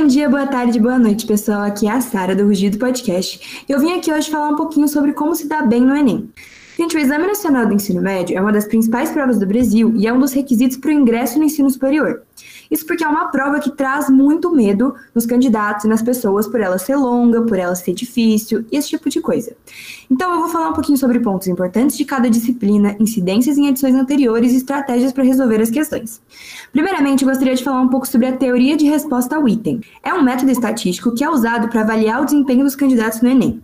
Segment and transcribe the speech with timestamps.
[0.00, 1.60] Bom dia, boa tarde, boa noite, pessoal.
[1.60, 3.62] Aqui é a Sara do Rugido Podcast.
[3.68, 6.30] Eu vim aqui hoje falar um pouquinho sobre como se dá bem no Enem.
[6.78, 10.06] Gente, o Exame Nacional do Ensino Médio é uma das principais provas do Brasil e
[10.06, 12.22] é um dos requisitos para o ingresso no ensino superior.
[12.70, 16.60] Isso porque é uma prova que traz muito medo nos candidatos e nas pessoas por
[16.60, 19.56] ela ser longa, por ela ser difícil e esse tipo de coisa.
[20.10, 23.94] Então eu vou falar um pouquinho sobre pontos importantes de cada disciplina, incidências em edições
[23.94, 26.20] anteriores e estratégias para resolver as questões.
[26.72, 29.80] Primeiramente, eu gostaria de falar um pouco sobre a teoria de resposta ao item.
[30.02, 33.62] É um método estatístico que é usado para avaliar o desempenho dos candidatos no Enem.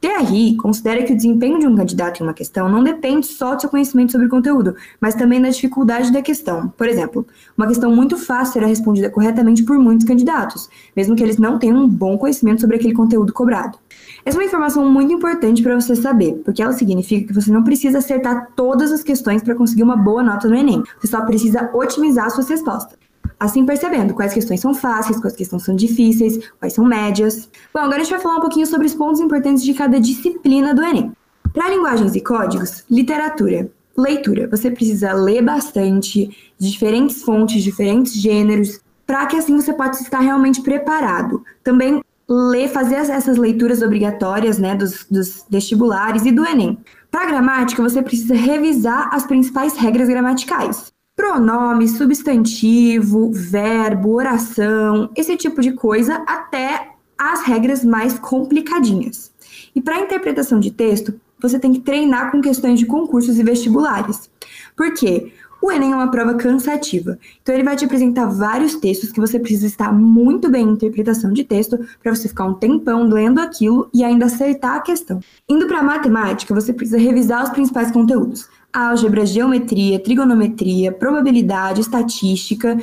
[0.00, 3.60] TRI considera que o desempenho de um candidato em uma questão não depende só do
[3.60, 6.68] seu conhecimento sobre o conteúdo, mas também da dificuldade da questão.
[6.68, 7.26] Por exemplo,
[7.56, 11.78] uma questão muito fácil será respondida corretamente por muitos candidatos, mesmo que eles não tenham
[11.78, 13.76] um bom conhecimento sobre aquele conteúdo cobrado.
[14.24, 17.64] Essa é uma informação muito importante para você saber, porque ela significa que você não
[17.64, 21.70] precisa acertar todas as questões para conseguir uma boa nota no Enem, você só precisa
[21.74, 22.97] otimizar suas respostas
[23.38, 27.48] assim percebendo quais questões são fáceis, quais questões são difíceis, quais são médias.
[27.72, 30.74] Bom, agora a gente vai falar um pouquinho sobre os pontos importantes de cada disciplina
[30.74, 31.12] do Enem.
[31.52, 33.70] Para linguagens e códigos, literatura.
[33.96, 34.48] Leitura.
[34.48, 40.60] Você precisa ler bastante, diferentes fontes, diferentes gêneros, para que assim você possa estar realmente
[40.62, 41.42] preparado.
[41.64, 46.78] Também ler, fazer essas leituras obrigatórias, né, dos, dos vestibulares e do Enem.
[47.10, 50.92] Para gramática, você precisa revisar as principais regras gramaticais.
[51.18, 59.32] Pronome, substantivo, verbo, oração, esse tipo de coisa, até as regras mais complicadinhas.
[59.74, 64.30] E para interpretação de texto, você tem que treinar com questões de concursos e vestibulares.
[64.76, 65.32] Por quê?
[65.60, 69.40] O Enem é uma prova cansativa, então ele vai te apresentar vários textos que você
[69.40, 73.90] precisa estar muito bem em interpretação de texto para você ficar um tempão lendo aquilo
[73.92, 75.18] e ainda acertar a questão.
[75.48, 82.78] Indo para matemática, você precisa revisar os principais conteúdos: álgebra, geometria, trigonometria, probabilidade, estatística.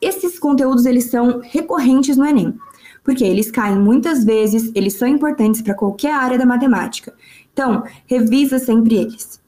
[0.00, 2.58] Esses conteúdos eles são recorrentes no Enem,
[3.02, 7.14] porque eles caem muitas vezes, eles são importantes para qualquer área da matemática.
[7.52, 9.42] Então, revisa sempre eles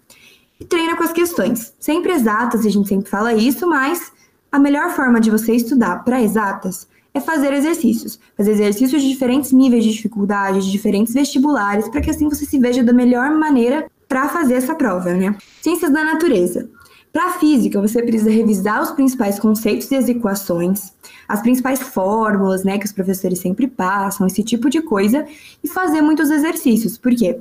[0.59, 1.75] e treina com as questões.
[1.79, 4.13] Sempre exatas, a gente sempre fala isso, mas
[4.51, 8.19] a melhor forma de você estudar para exatas é fazer exercícios.
[8.37, 12.59] Fazer exercícios de diferentes níveis de dificuldade, de diferentes vestibulares, para que assim você se
[12.59, 15.35] veja da melhor maneira para fazer essa prova, né?
[15.61, 16.69] Ciências da natureza.
[17.15, 20.93] Para física, você precisa revisar os principais conceitos e as equações,
[21.29, 25.25] as principais fórmulas, né, que os professores sempre passam, esse tipo de coisa,
[25.63, 26.99] e fazer muitos exercícios.
[26.99, 27.39] Por quê?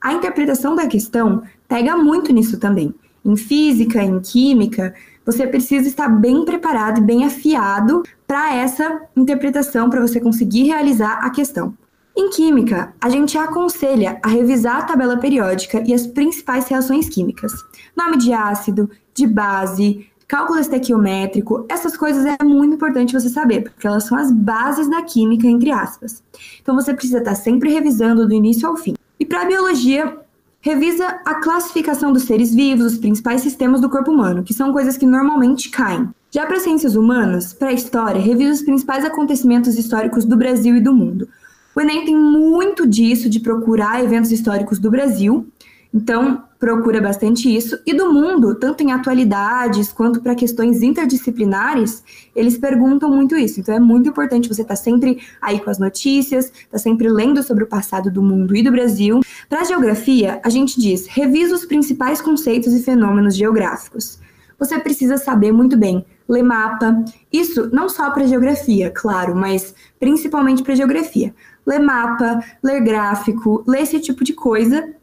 [0.00, 2.92] A interpretação da questão pega muito nisso também.
[3.24, 4.92] Em física, em química,
[5.24, 11.24] você precisa estar bem preparado e bem afiado para essa interpretação, para você conseguir realizar
[11.24, 11.74] a questão.
[12.14, 17.52] Em química, a gente aconselha a revisar a tabela periódica e as principais reações químicas.
[17.96, 23.86] Nome de ácido, de base, cálculo estequiométrico, essas coisas é muito importante você saber, porque
[23.86, 26.22] elas são as bases da química, entre aspas.
[26.60, 28.94] Então você precisa estar sempre revisando do início ao fim.
[29.18, 30.18] E para a biologia,
[30.60, 34.98] revisa a classificação dos seres vivos, os principais sistemas do corpo humano, que são coisas
[34.98, 36.08] que normalmente caem.
[36.30, 40.80] Já para ciências humanas, para a história, revisa os principais acontecimentos históricos do Brasil e
[40.80, 41.28] do mundo.
[41.74, 45.46] O Enem tem muito disso, de procurar eventos históricos do Brasil,
[45.92, 47.78] então procura bastante isso.
[47.84, 52.04] E do mundo, tanto em atualidades quanto para questões interdisciplinares,
[52.36, 53.58] eles perguntam muito isso.
[53.58, 57.08] Então é muito importante você estar tá sempre aí com as notícias, estar tá sempre
[57.08, 59.20] lendo sobre o passado do mundo e do Brasil.
[59.48, 64.21] Para geografia, a gente diz: revisa os principais conceitos e fenômenos geográficos.
[64.62, 67.04] Você precisa saber muito bem ler mapa.
[67.32, 71.34] Isso não só para geografia, claro, mas principalmente para geografia.
[71.66, 74.94] Ler mapa, ler gráfico, ler esse tipo de coisa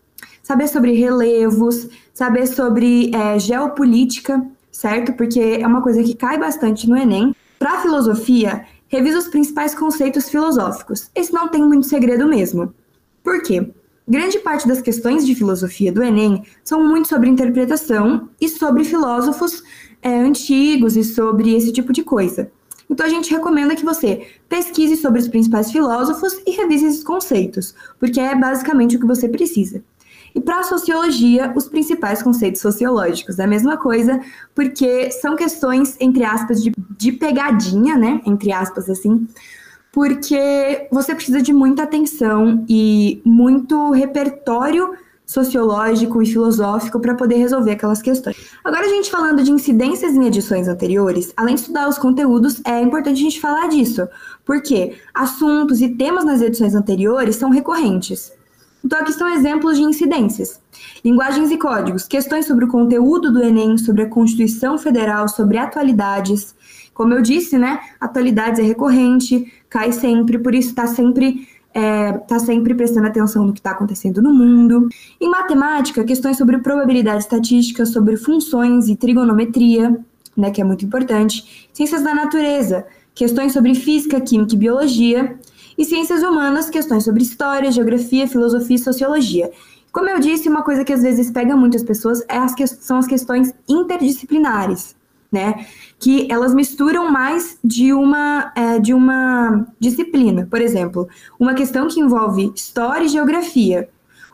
[0.41, 5.13] saber sobre relevos, saber sobre é, geopolítica, certo?
[5.13, 7.35] Porque é uma coisa que cai bastante no Enem.
[7.59, 11.11] Para filosofia, revisa os principais conceitos filosóficos.
[11.13, 12.73] Esse não tem muito segredo mesmo.
[13.23, 13.71] Por quê?
[14.09, 19.61] Grande parte das questões de filosofia do Enem são muito sobre interpretação e sobre filósofos
[20.01, 22.51] é, antigos e sobre esse tipo de coisa.
[22.89, 27.75] Então a gente recomenda que você pesquise sobre os principais filósofos e revise esses conceitos,
[27.99, 29.83] porque é basicamente o que você precisa.
[30.33, 33.37] E para a sociologia, os principais conceitos sociológicos.
[33.37, 34.19] É a mesma coisa,
[34.55, 38.21] porque são questões, entre aspas, de, de pegadinha, né?
[38.25, 39.27] Entre aspas, assim,
[39.91, 44.93] porque você precisa de muita atenção e muito repertório
[45.29, 48.35] sociológico e filosófico para poder resolver aquelas questões.
[48.63, 52.81] Agora, a gente falando de incidências em edições anteriores, além de estudar os conteúdos, é
[52.81, 54.07] importante a gente falar disso,
[54.43, 58.31] porque assuntos e temas nas edições anteriores são recorrentes.
[58.83, 60.59] Então, aqui estão exemplos de incidências.
[61.05, 66.55] Linguagens e códigos, questões sobre o conteúdo do Enem, sobre a Constituição Federal, sobre atualidades,
[66.99, 72.39] Como eu disse, né, atualidades é recorrente, cai sempre, por isso está sempre é, tá
[72.39, 74.89] sempre prestando atenção no que está acontecendo no mundo.
[75.21, 79.97] Em matemática, questões sobre probabilidade estatística, sobre funções e trigonometria,
[80.35, 81.69] né, que é muito importante.
[81.71, 82.85] Ciências da natureza,
[83.15, 85.39] questões sobre física, química e biologia.
[85.77, 89.49] E ciências humanas, questões sobre história, geografia, filosofia e sociologia.
[89.93, 92.67] Como eu disse, uma coisa que às vezes pega muito as pessoas é as que,
[92.67, 94.98] são as questões interdisciplinares
[95.31, 95.65] né?
[95.99, 100.47] Que elas misturam mais de uma, é, de uma disciplina.
[100.49, 101.07] Por exemplo,
[101.39, 103.89] uma questão que envolve história e geografia,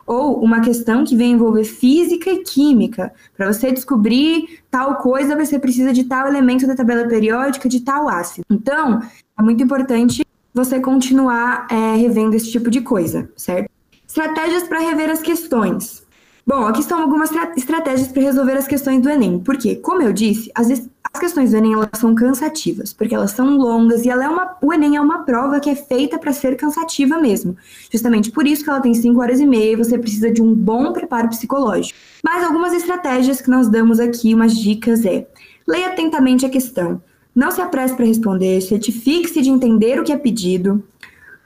[0.06, 3.12] ou uma questão que vem envolver física e química.
[3.36, 8.08] Para você descobrir tal coisa, você precisa de tal elemento da tabela periódica, de tal
[8.08, 8.46] ácido.
[8.48, 9.02] Então,
[9.38, 13.68] é muito importante você continuar é, revendo esse tipo de coisa, certo?
[14.06, 16.05] Estratégias para rever as questões.
[16.48, 19.40] Bom, aqui estão algumas estratégias para resolver as questões do Enem.
[19.40, 23.56] Porque, como eu disse, as, as questões do Enem elas são cansativas, porque elas são
[23.56, 26.56] longas e ela é uma, o Enem é uma prova que é feita para ser
[26.56, 27.56] cansativa mesmo.
[27.90, 30.54] Justamente por isso que ela tem 5 horas e meia e você precisa de um
[30.54, 31.98] bom preparo psicológico.
[32.22, 35.26] Mas algumas estratégias que nós damos aqui, umas dicas é:
[35.66, 37.02] leia atentamente a questão.
[37.34, 40.82] Não se apresse para responder, certifique-se de entender o que é pedido.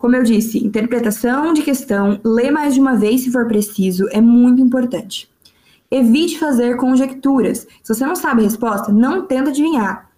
[0.01, 4.21] Como eu disse, interpretação de questão, lê mais de uma vez se for preciso, é
[4.21, 5.29] muito importante.
[5.91, 7.67] Evite fazer conjecturas.
[7.83, 10.09] Se você não sabe a resposta, não tenta adivinhar,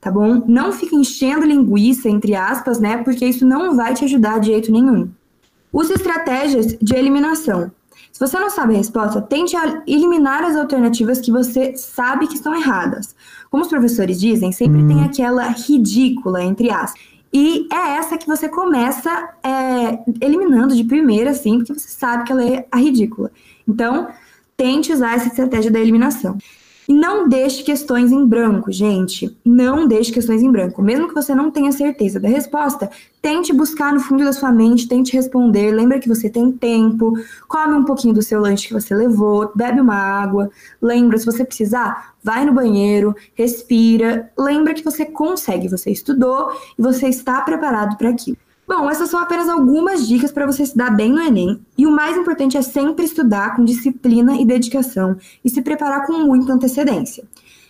[0.00, 0.42] tá bom?
[0.48, 3.04] Não fique enchendo linguiça, entre aspas, né?
[3.04, 5.08] Porque isso não vai te ajudar de jeito nenhum.
[5.72, 7.70] Use estratégias de eliminação.
[8.12, 9.54] Se você não sabe a resposta, tente
[9.86, 13.14] eliminar as alternativas que você sabe que estão erradas.
[13.48, 14.88] Como os professores dizem, sempre hum.
[14.88, 17.00] tem aquela ridícula, entre aspas.
[17.32, 19.10] E é essa que você começa
[19.42, 23.30] é, eliminando de primeira, assim, porque você sabe que ela é a ridícula.
[23.68, 24.08] Então,
[24.56, 26.36] tente usar essa estratégia da eliminação.
[26.90, 29.38] E não deixe questões em branco, gente.
[29.44, 30.82] Não deixe questões em branco.
[30.82, 32.90] Mesmo que você não tenha certeza da resposta,
[33.22, 35.70] tente buscar no fundo da sua mente, tente responder.
[35.70, 37.12] Lembra que você tem tempo.
[37.46, 40.50] Come um pouquinho do seu lanche que você levou, bebe uma água.
[40.82, 44.28] Lembra, se você precisar, vai no banheiro, respira.
[44.36, 48.36] Lembra que você consegue, você estudou e você está preparado para aquilo.
[48.70, 51.60] Bom, essas são apenas algumas dicas para você se dar bem no Enem.
[51.76, 56.12] E o mais importante é sempre estudar com disciplina e dedicação e se preparar com
[56.20, 57.24] muita antecedência.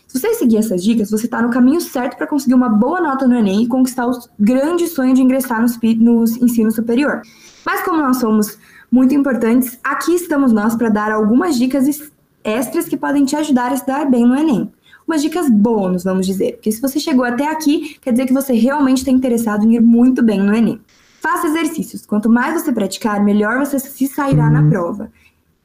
[0.06, 3.26] Se você seguir essas dicas, você está no caminho certo para conseguir uma boa nota
[3.26, 5.68] no Enem e conquistar o grande sonho de ingressar no,
[6.00, 7.22] no ensino superior.
[7.64, 8.58] Mas como nós somos
[8.92, 12.10] muito importantes, aqui estamos nós para dar algumas dicas
[12.44, 14.70] extras que podem te ajudar a se dar bem no Enem
[15.06, 16.52] umas dicas bônus, vamos dizer.
[16.52, 19.80] Porque se você chegou até aqui, quer dizer que você realmente está interessado em ir
[19.80, 20.80] muito bem no Enem.
[21.20, 22.06] Faça exercícios.
[22.06, 24.70] Quanto mais você praticar, melhor você se sairá na uhum.
[24.70, 25.12] prova.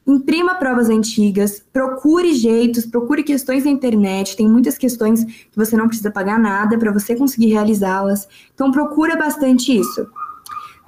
[0.06, 4.36] Imprima provas antigas, procure jeitos, procure questões na internet.
[4.36, 8.28] Tem muitas questões que você não precisa pagar nada para você conseguir realizá-las.
[8.54, 10.08] Então procura bastante isso.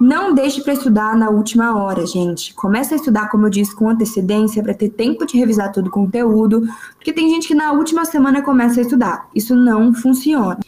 [0.00, 2.54] Não deixe para estudar na última hora, gente.
[2.54, 5.90] Comece a estudar, como eu disse, com antecedência para ter tempo de revisar todo o
[5.90, 6.62] conteúdo,
[6.94, 9.28] porque tem gente que na última semana começa a estudar.
[9.34, 10.58] Isso não funciona.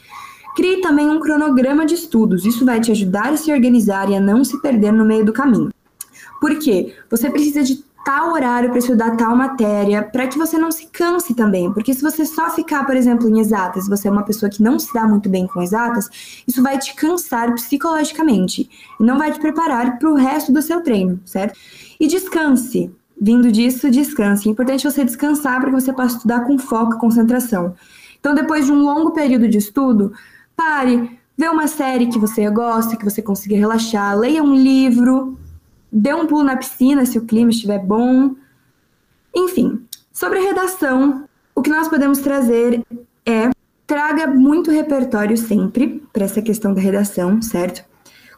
[0.53, 2.45] Crie também um cronograma de estudos.
[2.45, 5.31] Isso vai te ajudar a se organizar e a não se perder no meio do
[5.31, 5.71] caminho.
[6.41, 6.93] Por quê?
[7.09, 11.33] Você precisa de tal horário para estudar tal matéria, para que você não se canse
[11.33, 11.71] também.
[11.71, 14.79] Porque se você só ficar, por exemplo, em exatas, você é uma pessoa que não
[14.79, 16.09] se dá muito bem com exatas,
[16.47, 20.81] isso vai te cansar psicologicamente e não vai te preparar para o resto do seu
[20.81, 21.57] treino, certo?
[21.99, 22.91] E descanse.
[23.19, 24.47] Vindo disso, descanse.
[24.47, 27.75] É importante você descansar para que você possa estudar com foco e concentração.
[28.19, 30.11] Então, depois de um longo período de estudo,
[30.55, 35.37] pare, vê uma série que você gosta, que você consiga relaxar, leia um livro,
[35.91, 38.35] dê um pulo na piscina se o clima estiver bom.
[39.35, 42.85] Enfim, sobre a redação, o que nós podemos trazer
[43.25, 43.49] é
[43.85, 47.83] traga muito repertório sempre para essa questão da redação, certo?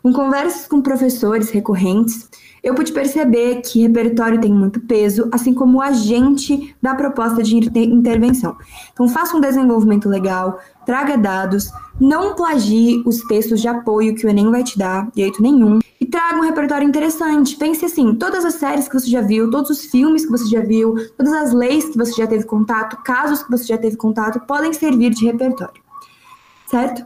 [0.01, 2.27] Com conversas com professores recorrentes,
[2.63, 7.55] eu pude perceber que repertório tem muito peso, assim como o agente da proposta de
[7.55, 8.57] intervenção.
[8.91, 11.69] Então, faça um desenvolvimento legal, traga dados,
[12.01, 15.79] não plagie os textos de apoio que o Enem vai te dar, de jeito nenhum,
[16.13, 17.58] traga um repertório interessante.
[17.58, 20.62] Pense assim: todas as séries que você já viu, todos os filmes que você já
[20.62, 24.39] viu, todas as leis que você já teve contato, casos que você já teve contato,
[24.41, 25.82] podem servir de repertório.
[26.70, 27.03] Certo?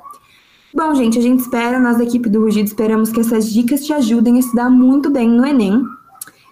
[0.73, 3.93] Bom, gente, a gente espera, nós da equipe do Rugido esperamos que essas dicas te
[3.93, 5.81] ajudem a se dar muito bem no Enem.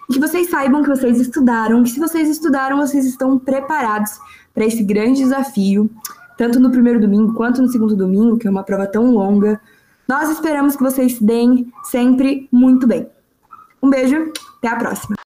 [0.08, 4.12] E que vocês saibam que vocês estudaram, que se vocês estudaram, vocês estão preparados
[4.54, 5.90] para esse grande desafio,
[6.38, 9.60] tanto no primeiro domingo quanto no segundo domingo, que é uma prova tão longa.
[10.08, 13.08] Nós esperamos que vocês se deem sempre muito bem.
[13.82, 15.25] Um beijo, até a próxima!